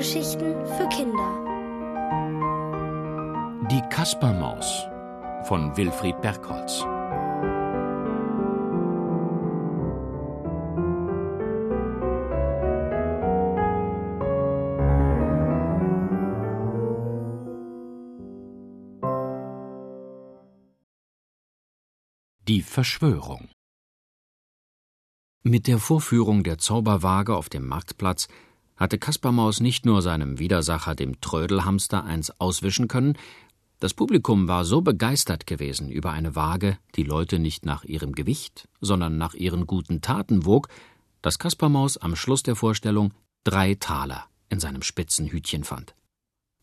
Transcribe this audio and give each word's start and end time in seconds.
Hörgeschichten 0.00 0.54
für 0.64 0.88
Kinder. 0.88 1.30
Die 3.70 3.82
Kaspermaus 3.90 4.86
von 5.44 5.76
Wilfried 5.76 6.18
Bergholz. 6.22 6.86
Die 22.48 22.62
Verschwörung 22.62 23.50
Mit 25.42 25.66
der 25.66 25.78
Vorführung 25.78 26.42
der 26.42 26.56
Zauberwaage 26.56 27.36
auf 27.36 27.50
dem 27.50 27.66
Marktplatz 27.66 28.28
hatte 28.80 28.98
Kaspermaus 28.98 29.60
nicht 29.60 29.84
nur 29.84 30.00
seinem 30.00 30.38
Widersacher, 30.38 30.94
dem 30.94 31.20
Trödelhamster, 31.20 32.02
eins 32.02 32.32
auswischen 32.40 32.88
können, 32.88 33.16
das 33.78 33.94
Publikum 33.94 34.48
war 34.48 34.64
so 34.64 34.80
begeistert 34.80 35.46
gewesen 35.46 35.90
über 35.90 36.12
eine 36.12 36.34
Waage, 36.34 36.78
die 36.96 37.02
Leute 37.02 37.38
nicht 37.38 37.64
nach 37.64 37.84
ihrem 37.84 38.12
Gewicht, 38.12 38.68
sondern 38.80 39.16
nach 39.16 39.34
ihren 39.34 39.66
guten 39.66 40.00
Taten 40.00 40.44
wog, 40.44 40.68
dass 41.22 41.38
Kaspermaus 41.38 41.96
am 41.98 42.16
Schluss 42.16 42.42
der 42.42 42.56
Vorstellung 42.56 43.12
drei 43.44 43.74
Taler 43.74 44.24
in 44.48 44.60
seinem 44.60 44.82
spitzen 44.82 45.28
Hütchen 45.28 45.64
fand. 45.64 45.94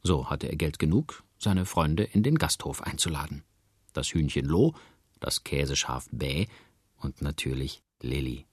So 0.04 0.30
hatte 0.30 0.48
er 0.48 0.56
Geld 0.56 0.80
genug, 0.80 1.24
seine 1.38 1.66
Freunde 1.66 2.04
in 2.04 2.24
den 2.24 2.36
Gasthof 2.36 2.82
einzuladen. 2.82 3.44
Das 3.94 4.08
Hühnchen 4.10 4.46
Loh, 4.46 4.74
das 5.20 5.44
Käseschaf 5.44 6.08
Bäh 6.12 6.48
und 6.98 7.22
natürlich 7.22 7.82
Lilli. 8.02 8.47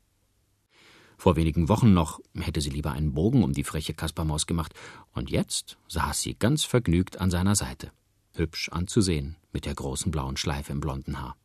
Vor 1.16 1.36
wenigen 1.36 1.68
Wochen 1.68 1.92
noch 1.92 2.20
hätte 2.34 2.60
sie 2.60 2.70
lieber 2.70 2.92
einen 2.92 3.14
Bogen 3.14 3.42
um 3.42 3.52
die 3.52 3.64
freche 3.64 3.94
Kaspermaus 3.94 4.46
gemacht, 4.46 4.74
und 5.12 5.30
jetzt 5.30 5.78
saß 5.88 6.20
sie 6.20 6.34
ganz 6.34 6.64
vergnügt 6.64 7.20
an 7.20 7.30
seiner 7.30 7.54
Seite. 7.54 7.92
Hübsch 8.34 8.68
anzusehen, 8.70 9.36
mit 9.52 9.64
der 9.64 9.74
großen 9.74 10.10
blauen 10.10 10.36
Schleife 10.36 10.72
im 10.72 10.80
blonden 10.80 11.20
Haar. 11.20 11.36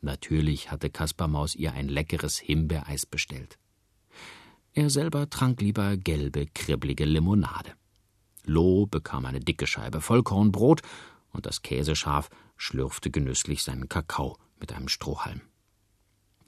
Natürlich 0.00 0.70
hatte 0.70 0.90
Kaspermaus 0.90 1.54
ihr 1.54 1.72
ein 1.72 1.88
leckeres 1.88 2.38
Himbeereis 2.38 3.06
bestellt. 3.06 3.58
Er 4.72 4.90
selber 4.90 5.30
trank 5.30 5.60
lieber 5.60 5.96
gelbe, 5.96 6.46
kribbelige 6.46 7.04
Limonade. 7.04 7.72
Loh 8.44 8.86
bekam 8.86 9.24
eine 9.24 9.40
dicke 9.40 9.66
Scheibe 9.66 10.00
Vollkornbrot 10.00 10.82
und 11.32 11.46
das 11.46 11.62
Käseschaf 11.62 12.28
schlürfte 12.56 13.10
genüsslich 13.10 13.62
seinen 13.62 13.88
Kakao 13.88 14.38
mit 14.60 14.72
einem 14.72 14.88
Strohhalm. 14.88 15.40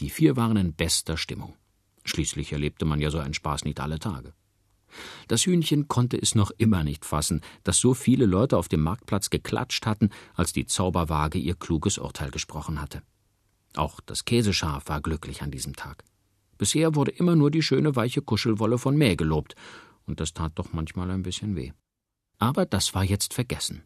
Die 0.01 0.11
vier 0.11 0.37
waren 0.37 0.57
in 0.57 0.75
bester 0.75 1.17
Stimmung. 1.17 1.57
Schließlich 2.09 2.53
erlebte 2.53 2.85
man 2.85 3.01
ja 3.01 3.11
so 3.11 3.19
einen 3.19 3.35
Spaß 3.35 3.65
nicht 3.65 3.81
alle 3.81 3.99
Tage. 3.99 4.33
Das 5.29 5.45
Hühnchen 5.45 5.89
konnte 5.89 6.17
es 6.17 6.35
noch 6.35 6.51
immer 6.57 6.83
nicht 6.83 7.05
fassen, 7.05 7.43
dass 7.63 7.79
so 7.79 7.93
viele 7.93 8.25
Leute 8.25 8.57
auf 8.57 8.69
dem 8.69 8.83
Marktplatz 8.83 9.29
geklatscht 9.29 9.85
hatten, 9.87 10.11
als 10.35 10.53
die 10.53 10.67
Zauberwaage 10.67 11.39
ihr 11.39 11.55
kluges 11.55 11.99
Urteil 11.99 12.31
gesprochen 12.31 12.81
hatte. 12.81 13.03
Auch 13.77 14.01
das 14.01 14.25
Käseschaf 14.25 14.89
war 14.89 15.03
glücklich 15.03 15.43
an 15.43 15.51
diesem 15.51 15.77
Tag. 15.77 16.05
Bisher 16.57 16.95
wurde 16.95 17.13
immer 17.13 17.37
nur 17.37 17.51
die 17.51 17.63
schöne 17.63 17.95
weiche 17.95 18.23
Kuschelwolle 18.23 18.79
von 18.79 18.97
Mäh 18.97 19.15
gelobt, 19.15 19.55
und 20.07 20.21
das 20.21 20.33
tat 20.33 20.53
doch 20.55 20.73
manchmal 20.73 21.11
ein 21.11 21.23
bisschen 21.23 21.55
weh. 21.55 21.73
Aber 22.39 22.65
das 22.65 22.95
war 22.95 23.05
jetzt 23.05 23.35
vergessen. 23.35 23.83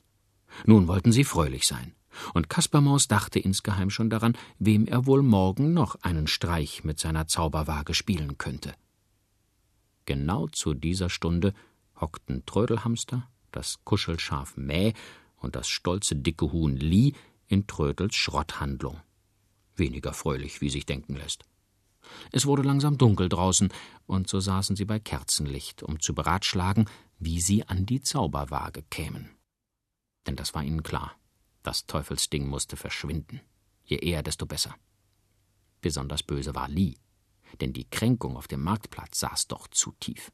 Nun 0.64 0.86
wollten 0.86 1.10
sie 1.10 1.24
fröhlich 1.24 1.66
sein. 1.66 1.94
Und 2.34 2.48
Kaspermaus 2.48 3.08
dachte 3.08 3.38
insgeheim 3.38 3.90
schon 3.90 4.10
daran, 4.10 4.36
wem 4.58 4.86
er 4.86 5.06
wohl 5.06 5.22
morgen 5.22 5.72
noch 5.72 5.96
einen 6.02 6.26
Streich 6.26 6.84
mit 6.84 6.98
seiner 6.98 7.26
Zauberwaage 7.26 7.94
spielen 7.94 8.38
könnte. 8.38 8.74
Genau 10.04 10.48
zu 10.48 10.74
dieser 10.74 11.10
Stunde 11.10 11.54
hockten 12.00 12.44
Trödelhamster, 12.44 13.28
das 13.50 13.84
Kuschelschaf 13.84 14.56
Mäh 14.56 14.92
und 15.36 15.56
das 15.56 15.68
stolze 15.68 16.16
dicke 16.16 16.52
Huhn 16.52 16.76
Lie 16.76 17.14
in 17.46 17.66
Trödels 17.66 18.14
Schrotthandlung. 18.14 19.00
Weniger 19.76 20.12
fröhlich, 20.12 20.60
wie 20.60 20.70
sich 20.70 20.86
denken 20.86 21.14
lässt. 21.14 21.44
Es 22.32 22.46
wurde 22.46 22.62
langsam 22.62 22.98
dunkel 22.98 23.28
draußen, 23.28 23.72
und 24.06 24.28
so 24.28 24.40
saßen 24.40 24.76
sie 24.76 24.84
bei 24.84 24.98
Kerzenlicht, 24.98 25.82
um 25.82 26.00
zu 26.00 26.14
beratschlagen, 26.14 26.86
wie 27.18 27.40
sie 27.40 27.66
an 27.68 27.86
die 27.86 28.00
Zauberwaage 28.00 28.82
kämen. 28.90 29.30
Denn 30.26 30.36
das 30.36 30.54
war 30.54 30.62
ihnen 30.62 30.82
klar. 30.82 31.14
Das 31.62 31.86
Teufelsding 31.86 32.46
musste 32.46 32.76
verschwinden. 32.76 33.40
Je 33.84 33.98
eher, 33.98 34.22
desto 34.22 34.46
besser. 34.46 34.74
Besonders 35.80 36.22
böse 36.22 36.54
war 36.54 36.68
Lee, 36.68 36.96
denn 37.60 37.72
die 37.72 37.88
Kränkung 37.88 38.36
auf 38.36 38.48
dem 38.48 38.62
Marktplatz 38.62 39.20
saß 39.20 39.48
doch 39.48 39.68
zu 39.68 39.92
tief. 39.92 40.32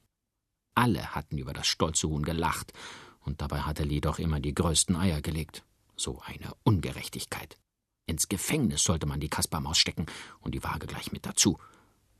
Alle 0.75 1.15
hatten 1.15 1.39
über 1.39 1.53
das 1.53 1.67
stolze 1.67 2.09
Huhn 2.09 2.23
gelacht, 2.23 2.73
und 3.21 3.43
dabei 3.43 3.63
hatte 3.63 3.83
Lee 3.83 4.01
doch 4.01 4.19
immer 4.19 4.41
die 4.41 4.55
größten 4.55 4.97
Eier 4.97 5.21
gelegt. 5.21 5.65
So 5.97 6.21
eine 6.25 6.55
Ungerechtigkeit. 6.63 7.59
Ins 8.07 8.29
Gefängnis 8.29 8.85
sollte 8.85 9.07
man 9.07 9.21
die 9.21 9.29
Kaspermaus 9.29 9.77
stecken 9.79 10.07
und 10.41 10.55
die 10.55 10.63
Waage 10.63 10.87
gleich 10.87 11.13
mit 11.13 11.27
dazu. 11.27 11.59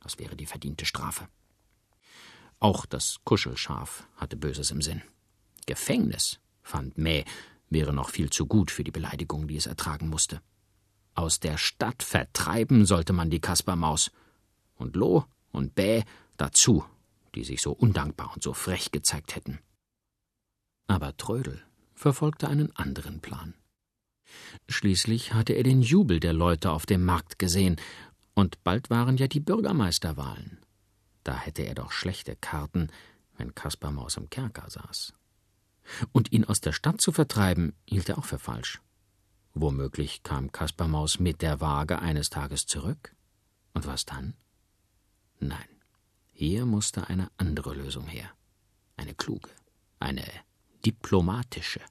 Das 0.01 0.19
wäre 0.19 0.35
die 0.35 0.45
verdiente 0.45 0.85
Strafe. 0.85 1.27
Auch 2.59 2.85
das 2.85 3.19
Kuschelschaf 3.23 4.07
hatte 4.17 4.35
Böses 4.35 4.69
im 4.71 4.81
Sinn. 4.81 5.01
Gefängnis, 5.65 6.39
fand 6.61 6.97
Mäh, 6.97 7.25
wäre 7.69 7.93
noch 7.93 8.09
viel 8.09 8.29
zu 8.29 8.45
gut 8.45 8.71
für 8.71 8.83
die 8.83 8.91
Beleidigung, 8.91 9.47
die 9.47 9.57
es 9.57 9.65
ertragen 9.65 10.09
musste. 10.09 10.41
Aus 11.13 11.39
der 11.39 11.57
Stadt 11.57 12.03
vertreiben 12.03 12.85
sollte 12.85 13.13
man 13.13 13.29
die 13.29 13.41
Kaspermaus. 13.41 14.11
Und 14.75 14.95
Loh 14.95 15.25
und 15.51 15.75
Bäh 15.75 16.03
dazu, 16.37 16.85
die 17.35 17.43
sich 17.43 17.61
so 17.61 17.71
undankbar 17.71 18.31
und 18.33 18.43
so 18.43 18.53
frech 18.53 18.91
gezeigt 18.91 19.35
hätten. 19.35 19.59
Aber 20.87 21.15
Trödel 21.17 21.61
verfolgte 21.93 22.47
einen 22.47 22.75
anderen 22.75 23.19
Plan. 23.19 23.53
Schließlich 24.67 25.33
hatte 25.33 25.53
er 25.53 25.63
den 25.63 25.81
Jubel 25.81 26.19
der 26.19 26.33
Leute 26.33 26.71
auf 26.71 26.85
dem 26.85 27.03
Markt 27.03 27.39
gesehen, 27.39 27.75
und 28.33 28.63
bald 28.63 28.89
waren 28.89 29.17
ja 29.17 29.27
die 29.27 29.41
Bürgermeisterwahlen. 29.41 30.59
Da 31.23 31.35
hätte 31.35 31.63
er 31.63 31.75
doch 31.75 31.91
schlechte 31.91 32.37
Karten, 32.37 32.89
wenn 33.37 33.53
Kaspermaus 33.53 34.15
im 34.15 34.29
Kerker 34.29 34.69
saß. 34.69 35.13
Und 36.11 36.31
ihn 36.31 36.45
aus 36.45 36.61
der 36.61 36.71
Stadt 36.71 37.01
zu 37.01 37.11
vertreiben, 37.11 37.73
hielt 37.85 38.09
er 38.09 38.17
auch 38.17 38.25
für 38.25 38.39
falsch. 38.39 38.81
Womöglich 39.53 40.23
kam 40.23 40.51
Kaspermaus 40.51 41.19
mit 41.19 41.41
der 41.41 41.59
Waage 41.61 41.99
eines 41.99 42.29
Tages 42.29 42.65
zurück. 42.65 43.15
Und 43.73 43.87
was 43.87 44.05
dann? 44.05 44.35
Nein, 45.39 45.67
hier 46.33 46.65
musste 46.65 47.07
eine 47.07 47.29
andere 47.37 47.73
Lösung 47.73 48.05
her. 48.05 48.29
Eine 48.97 49.15
kluge, 49.15 49.49
eine 49.99 50.25
diplomatische. 50.85 51.81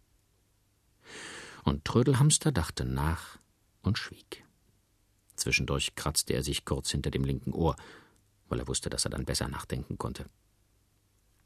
Und 1.65 1.85
Trödelhamster 1.85 2.53
dachte 2.53 2.85
nach 2.85 3.39
und 3.83 3.99
schwieg. 3.99 4.45
Zwischendurch 5.37 5.95
kratzte 5.95 6.35
er 6.35 6.43
sich 6.43 6.65
kurz 6.65 6.91
hinter 6.91 7.11
dem 7.11 7.25
linken 7.25 7.53
Ohr, 7.53 7.77
weil 8.49 8.59
er 8.61 8.69
wusste, 8.69 8.91
dass 8.91 9.05
er 9.05 9.11
dann 9.11 9.25
besser 9.25 9.49
nachdenken 9.49 9.99
konnte. 9.99 10.27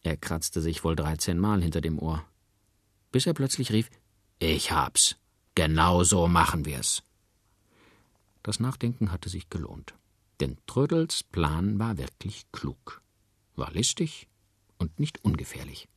Er 0.03 0.17
kratzte 0.17 0.61
sich 0.61 0.83
wohl 0.83 0.97
dreizehnmal 0.97 1.63
hinter 1.63 1.81
dem 1.81 1.99
Ohr, 1.99 2.25
bis 3.13 3.27
er 3.27 3.35
plötzlich 3.35 3.71
rief 3.71 3.91
Ich 4.39 4.73
hab's. 4.73 5.17
Genau 5.55 6.03
so 6.03 6.29
machen 6.29 6.65
wir's. 6.65 7.03
Das 8.43 8.59
Nachdenken 8.59 9.13
hatte 9.13 9.29
sich 9.29 9.51
gelohnt, 9.51 9.95
denn 10.41 10.57
Trödels 10.67 11.23
Plan 11.23 11.79
war 11.79 11.99
wirklich 11.99 12.51
klug, 12.51 13.03
war 13.55 13.71
listig 13.71 14.29
und 14.79 14.99
nicht 14.99 15.25
ungefährlich. 15.25 15.89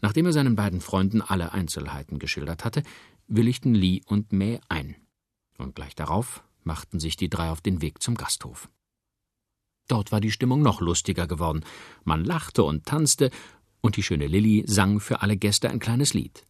Nachdem 0.00 0.26
er 0.26 0.32
seinen 0.32 0.54
beiden 0.54 0.80
Freunden 0.80 1.22
alle 1.22 1.52
Einzelheiten 1.52 2.20
geschildert 2.20 2.64
hatte, 2.64 2.84
willigten 3.26 3.74
Lee 3.74 4.02
und 4.06 4.32
Mäh 4.32 4.60
ein, 4.68 4.94
und 5.56 5.74
gleich 5.74 5.96
darauf 5.96 6.44
machten 6.62 7.00
sich 7.00 7.16
die 7.16 7.30
drei 7.30 7.50
auf 7.50 7.60
den 7.60 7.82
Weg 7.82 8.00
zum 8.02 8.14
Gasthof. 8.14 8.68
Dort 9.88 10.12
war 10.12 10.20
die 10.20 10.30
Stimmung 10.30 10.62
noch 10.62 10.80
lustiger 10.80 11.26
geworden. 11.26 11.64
Man 12.04 12.24
lachte 12.24 12.62
und 12.62 12.84
tanzte, 12.84 13.30
und 13.80 13.96
die 13.96 14.02
schöne 14.02 14.26
Lilli 14.26 14.64
sang 14.66 15.00
für 15.00 15.22
alle 15.22 15.36
Gäste 15.36 15.70
ein 15.70 15.78
kleines 15.78 16.14
Lied. 16.14 16.44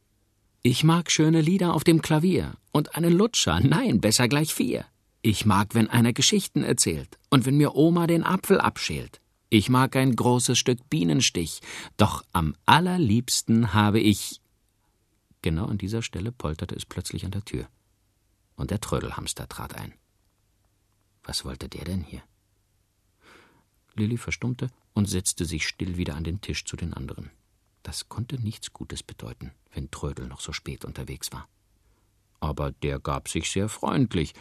Ich 0.63 0.85
mag 0.85 1.11
schöne 1.11 1.41
Lieder 1.41 1.75
auf 1.75 1.85
dem 1.85 2.03
Klavier 2.03 2.55
und 2.73 2.97
einen 2.97 3.13
Lutscher, 3.13 3.61
nein, 3.61 4.01
besser 4.01 4.29
gleich 4.29 4.55
vier. 4.55 4.85
Ich 5.23 5.47
mag, 5.47 5.75
wenn 5.75 5.89
einer 5.89 6.13
Geschichten 6.13 6.63
erzählt 6.63 7.19
und 7.31 7.47
wenn 7.47 7.57
mir 7.57 7.75
Oma 7.75 8.07
den 8.07 8.25
Apfel 8.25 8.61
abschält. 8.61 9.21
Ich 9.51 9.69
mag 9.69 9.97
ein 9.97 10.15
großes 10.15 10.59
Stück 10.59 10.79
Bienenstich, 10.91 11.61
doch 11.97 12.23
am 12.33 12.55
allerliebsten 12.67 13.73
habe 13.73 14.01
ich. 14.01 14.41
Genau 15.43 15.67
an 15.67 15.79
dieser 15.79 16.03
Stelle 16.03 16.33
polterte 16.33 16.75
es 16.75 16.85
plötzlich 16.85 17.25
an 17.25 17.31
der 17.31 17.45
Tür. 17.45 17.69
Und 18.57 18.71
der 18.71 18.81
Trödelhamster 18.81 19.49
trat 19.49 19.75
ein. 19.75 19.95
Was 21.23 21.45
wollte 21.45 21.69
der 21.69 21.85
denn 21.85 22.03
hier? 22.03 22.23
Lilli 23.99 24.17
verstummte 24.17 24.69
und 24.95 25.07
setzte 25.07 25.45
sich 25.45 25.67
still 25.67 25.97
wieder 25.97 26.17
an 26.17 26.25
den 26.25 26.41
Tisch 26.41 26.65
zu 26.65 26.77
den 26.77 26.95
anderen. 26.95 27.31
Das 27.83 28.09
konnte 28.09 28.41
nichts 28.41 28.73
Gutes 28.73 29.03
bedeuten, 29.03 29.53
wenn 29.73 29.91
Trödel 29.91 30.27
noch 30.27 30.41
so 30.41 30.53
spät 30.53 30.85
unterwegs 30.85 31.33
war. 31.33 31.49
Aber 32.41 32.73
der 32.73 32.99
gab 32.99 33.29
sich 33.29 33.51
sehr 33.51 33.69
freundlich, 33.69 34.35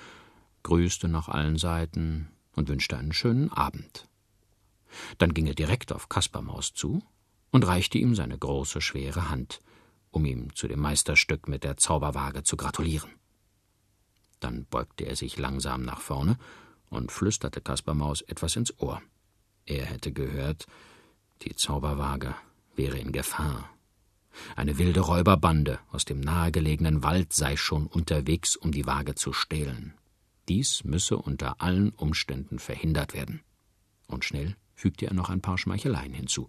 grüßte 0.63 1.07
nach 1.07 1.29
allen 1.29 1.57
Seiten 1.57 2.29
und 2.53 2.69
wünschte 2.69 2.97
einen 2.97 3.13
schönen 3.13 3.51
Abend. 3.51 4.07
Dann 5.17 5.33
ging 5.33 5.47
er 5.47 5.55
direkt 5.55 5.91
auf 5.91 6.09
Kaspermaus 6.09 6.73
zu 6.73 7.03
und 7.51 7.65
reichte 7.65 7.97
ihm 7.97 8.15
seine 8.15 8.37
große, 8.37 8.81
schwere 8.81 9.29
Hand, 9.29 9.61
um 10.11 10.25
ihm 10.25 10.55
zu 10.55 10.67
dem 10.67 10.79
Meisterstück 10.79 11.47
mit 11.47 11.63
der 11.63 11.77
Zauberwaage 11.77 12.43
zu 12.43 12.57
gratulieren. 12.57 13.11
Dann 14.39 14.65
beugte 14.65 15.05
er 15.05 15.15
sich 15.15 15.37
langsam 15.37 15.83
nach 15.83 16.01
vorne 16.01 16.37
und 16.89 17.11
flüsterte 17.11 17.61
Kaspermaus 17.61 18.21
etwas 18.21 18.55
ins 18.55 18.77
Ohr. 18.79 19.01
Er 19.67 19.85
hätte 19.85 20.13
gehört, 20.13 20.65
die 21.41 21.55
Zauberwaage 21.55 22.33
wäre 22.75 22.97
in 22.97 23.11
Gefahr. 23.11 23.69
Eine 24.55 24.77
wilde 24.77 25.01
Räuberbande 25.01 25.79
aus 25.91 26.05
dem 26.05 26.21
nahegelegenen 26.21 27.03
Wald 27.03 27.33
sei 27.33 27.57
schon 27.57 27.85
unterwegs, 27.87 28.55
um 28.55 28.71
die 28.71 28.85
Waage 28.85 29.15
zu 29.15 29.33
stehlen. 29.33 29.93
Dies 30.47 30.85
müsse 30.85 31.17
unter 31.17 31.61
allen 31.61 31.89
Umständen 31.89 32.59
verhindert 32.59 33.13
werden. 33.13 33.41
Und 34.07 34.23
schnell 34.23 34.55
fügte 34.73 35.07
er 35.07 35.13
noch 35.13 35.29
ein 35.29 35.41
paar 35.41 35.57
Schmeicheleien 35.57 36.13
hinzu, 36.13 36.47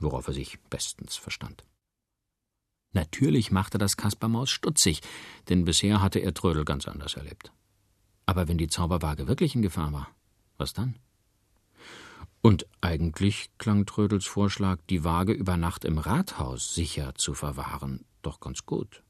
worauf 0.00 0.26
er 0.26 0.34
sich 0.34 0.58
bestens 0.68 1.14
verstand. 1.14 1.64
Natürlich 2.92 3.52
machte 3.52 3.78
das 3.78 3.96
Kaspermaus 3.96 4.50
stutzig, 4.50 5.02
denn 5.48 5.64
bisher 5.64 6.00
hatte 6.00 6.18
er 6.18 6.34
Trödel 6.34 6.64
ganz 6.64 6.88
anders 6.88 7.14
erlebt. 7.14 7.52
Aber 8.24 8.48
wenn 8.48 8.58
die 8.58 8.68
Zauberwaage 8.68 9.28
wirklich 9.28 9.54
in 9.54 9.62
Gefahr 9.62 9.92
war, 9.92 10.08
was 10.56 10.72
dann? 10.72 10.96
Und 12.46 12.64
eigentlich 12.80 13.50
klang 13.58 13.86
Trödels 13.86 14.24
Vorschlag, 14.24 14.78
die 14.88 15.02
Waage 15.02 15.32
über 15.32 15.56
Nacht 15.56 15.84
im 15.84 15.98
Rathaus 15.98 16.76
sicher 16.76 17.16
zu 17.16 17.34
verwahren, 17.34 18.04
doch 18.22 18.38
ganz 18.38 18.64
gut. 18.64 19.02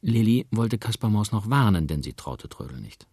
Lilli 0.00 0.48
wollte 0.50 0.76
Kaspermaus 0.76 1.30
noch 1.30 1.48
warnen, 1.48 1.86
denn 1.86 2.02
sie 2.02 2.14
traute 2.14 2.48
Trödel 2.48 2.80
nicht. 2.80 3.06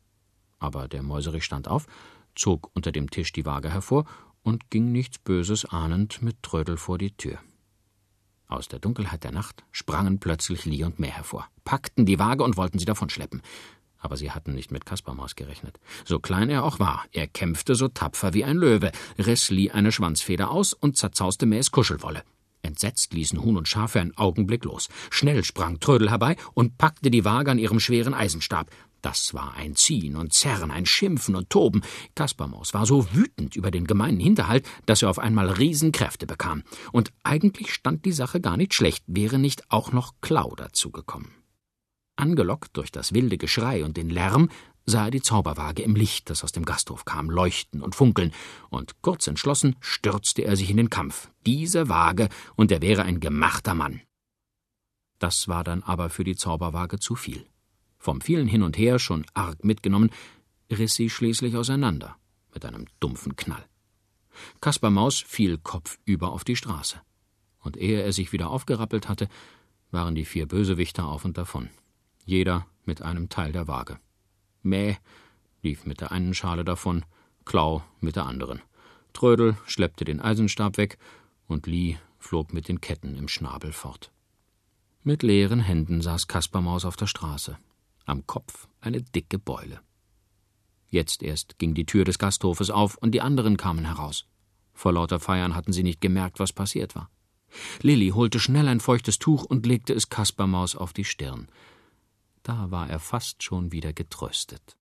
Aber 0.58 0.88
der 0.88 1.04
Mäuserich 1.04 1.44
stand 1.44 1.68
auf, 1.68 1.86
zog 2.34 2.72
unter 2.74 2.92
dem 2.92 3.12
Tisch 3.12 3.32
die 3.34 3.46
Waage 3.46 3.70
hervor 3.70 4.06
und 4.42 4.72
ging 4.72 4.92
nichts 4.92 5.20
Böses 5.20 5.66
ahnend 5.66 6.24
mit 6.24 6.42
Trödel 6.42 6.78
vor 6.78 6.98
die 6.98 7.16
Tür. 7.16 7.38
Aus 8.48 8.68
der 8.68 8.80
Dunkelheit 8.80 9.26
der 9.26 9.32
Nacht 9.32 9.64
sprangen 9.72 10.20
plötzlich 10.20 10.66
Lie 10.66 10.86
und 10.86 10.98
Mehr 10.98 11.12
hervor, 11.12 11.48
packten 11.66 12.08
die 12.08 12.18
Waage 12.18 12.44
und 12.44 12.58
wollten 12.58 12.80
sie 12.80 12.86
davonschleppen. 12.86 13.44
Aber 14.08 14.16
sie 14.16 14.32
hatten 14.32 14.54
nicht 14.56 14.72
mit 14.72 14.86
Kaspermaus 14.86 15.36
gerechnet. 15.36 15.82
So 16.06 16.20
klein 16.20 16.50
er 16.50 16.64
auch 16.64 16.80
war, 16.80 17.04
er 17.12 17.28
kämpfte 17.28 17.76
so 17.76 17.90
tapfer 17.90 18.34
wie 18.34 18.46
ein 18.46 18.56
Löwe, 18.56 18.94
riss 19.20 19.50
Lie 19.50 19.70
eine 19.70 19.92
Schwanzfeder 19.92 20.50
aus 20.50 20.72
und 20.72 20.96
zerzauste 20.96 21.46
Mähs 21.46 21.72
Kuschelwolle. 21.72 22.24
Entsetzt 22.62 23.14
ließen 23.14 23.44
Huhn 23.44 23.58
und 23.58 23.68
Schaf 23.68 23.92
für 23.92 24.00
einen 24.00 24.16
Augenblick 24.16 24.64
los. 24.64 24.88
Schnell 25.10 25.44
sprang 25.44 25.82
Trödel 25.82 26.10
herbei 26.10 26.38
und 26.54 26.78
packte 26.78 27.12
die 27.12 27.26
Waage 27.26 27.52
an 27.52 27.60
ihrem 27.60 27.82
schweren 27.82 28.14
Eisenstab. 28.14 28.72
Das 29.02 29.34
war 29.34 29.56
ein 29.56 29.76
Ziehen 29.76 30.16
und 30.16 30.32
Zerren, 30.32 30.72
ein 30.72 30.86
Schimpfen 30.86 31.36
und 31.36 31.50
Toben. 31.50 31.82
Kaspermaus 32.16 32.74
war 32.74 32.86
so 32.86 33.14
wütend 33.14 33.58
über 33.58 33.72
den 33.72 33.88
gemeinen 33.88 34.22
Hinterhalt, 34.22 34.66
dass 34.86 35.02
er 35.02 35.10
auf 35.10 35.20
einmal 35.20 35.50
Riesenkräfte 35.50 36.28
bekam. 36.28 36.64
Und 36.94 37.12
eigentlich 37.26 37.74
stand 37.74 38.06
die 38.06 38.14
Sache 38.14 38.40
gar 38.40 38.56
nicht 38.56 38.74
schlecht, 38.74 39.04
wäre 39.06 39.38
nicht 39.38 39.70
auch 39.70 39.92
noch 39.92 40.14
Klau 40.22 40.56
dazugekommen. 40.56 41.37
Angelockt 42.18 42.76
durch 42.76 42.92
das 42.92 43.14
wilde 43.14 43.38
Geschrei 43.38 43.86
und 43.86 43.96
den 43.96 44.10
Lärm, 44.10 44.50
sah 44.86 45.06
er 45.06 45.12
die 45.12 45.22
Zauberwaage 45.22 45.84
im 45.84 45.96
Licht, 45.96 46.30
das 46.30 46.44
aus 46.44 46.52
dem 46.52 46.66
Gasthof 46.66 47.06
kam, 47.06 47.30
leuchten 47.30 47.82
und 47.82 47.96
funkeln, 47.96 48.34
und 48.70 49.02
kurz 49.02 49.28
entschlossen 49.28 49.76
stürzte 49.80 50.44
er 50.44 50.56
sich 50.56 50.70
in 50.70 50.78
den 50.78 50.90
Kampf. 50.90 51.30
Diese 51.46 51.90
Waage, 51.90 52.30
und 52.56 52.72
er 52.72 52.82
wäre 52.82 53.04
ein 53.04 53.20
gemachter 53.20 53.76
Mann. 53.76 54.02
Das 55.20 55.48
war 55.48 55.64
dann 55.64 55.84
aber 55.84 56.10
für 56.10 56.24
die 56.24 56.36
Zauberwaage 56.36 57.00
zu 57.00 57.16
viel. 57.16 57.46
Vom 58.00 58.22
vielen 58.22 58.48
Hin 58.48 58.64
und 58.64 58.78
Her, 58.78 59.00
schon 59.00 59.26
arg 59.34 59.64
mitgenommen, 59.64 60.12
riss 60.72 60.96
sie 60.96 61.10
schließlich 61.10 61.56
auseinander 61.56 62.18
mit 62.54 62.66
einem 62.66 62.86
dumpfen 63.00 63.36
Knall. 63.36 63.66
Kaspar 64.62 64.92
Maus 64.92 65.20
fiel 65.20 65.58
kopfüber 65.58 66.32
auf 66.32 66.44
die 66.44 66.56
Straße. 66.56 67.02
Und 67.60 67.78
ehe 67.78 68.02
er 68.02 68.14
sich 68.14 68.32
wieder 68.32 68.50
aufgerappelt 68.50 69.10
hatte, 69.10 69.28
waren 69.92 70.16
die 70.16 70.26
vier 70.26 70.48
Bösewichter 70.48 71.06
auf 71.06 71.26
und 71.26 71.38
davon. 71.38 71.70
Jeder 72.28 72.68
mit 72.84 73.02
einem 73.02 73.30
Teil 73.30 73.54
der 73.54 73.70
Waage. 73.70 74.00
Mäh 74.62 74.98
lief 75.62 75.86
mit 75.86 76.02
der 76.02 76.12
einen 76.12 76.34
Schale 76.34 76.66
davon, 76.66 77.06
Klau 77.46 77.84
mit 78.02 78.18
der 78.18 78.26
anderen. 78.26 78.62
Trödel 79.14 79.58
schleppte 79.66 80.04
den 80.04 80.20
Eisenstab 80.20 80.76
weg 80.76 80.98
und 81.48 81.68
Lie 81.68 81.98
flog 82.20 82.54
mit 82.54 82.68
den 82.68 82.82
Ketten 82.82 83.16
im 83.16 83.30
Schnabel 83.30 83.72
fort. 83.72 84.12
Mit 85.04 85.24
leeren 85.24 85.62
Händen 85.62 86.02
saß 86.02 86.28
Kaspermaus 86.28 86.84
auf 86.84 86.98
der 86.98 87.08
Straße 87.08 87.58
am 88.06 88.28
Kopf 88.28 88.68
eine 88.82 89.02
dicke 89.02 89.40
Beule. 89.40 89.80
Jetzt 90.90 91.24
erst 91.24 91.58
ging 91.60 91.74
die 91.74 91.86
Tür 91.86 92.04
des 92.04 92.20
Gasthofes 92.20 92.70
auf 92.70 92.98
und 92.98 93.12
die 93.12 93.22
anderen 93.22 93.56
kamen 93.56 93.86
heraus. 93.86 94.26
Vor 94.74 94.94
lauter 94.94 95.20
Feiern 95.20 95.56
hatten 95.56 95.74
sie 95.74 95.84
nicht 95.84 96.02
gemerkt, 96.02 96.40
was 96.40 96.54
passiert 96.54 96.94
war. 96.96 97.10
Lilli 97.82 98.10
holte 98.10 98.40
schnell 98.40 98.68
ein 98.68 98.82
feuchtes 98.82 99.18
Tuch 99.18 99.46
und 99.46 99.66
legte 99.66 99.94
es 99.94 100.10
Kaspermaus 100.10 100.76
auf 100.76 100.92
die 100.92 101.06
Stirn. 101.06 101.48
Da 102.48 102.72
war 102.72 102.90
er 102.90 103.00
fast 103.00 103.44
schon 103.44 103.74
wieder 103.74 103.92
getröstet. 103.92 104.78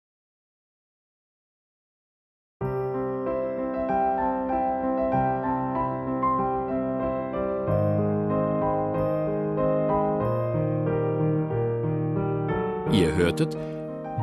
Ihr 12.92 13.16
hörtet 13.16 13.56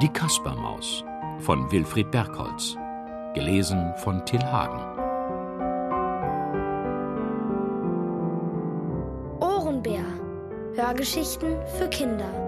Die 0.02 0.08
Kaspermaus 0.12 1.04
von 1.38 1.70
Wilfried 1.70 2.10
Bergholz, 2.10 2.76
gelesen 3.34 3.94
von 3.98 4.26
Till 4.26 4.42
Hagen. 4.42 4.82
Ohrenbär. 9.40 10.02
Hörgeschichten 10.74 11.56
für 11.76 11.88
Kinder 11.88 12.47